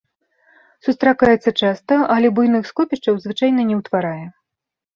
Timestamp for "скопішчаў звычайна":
2.73-3.61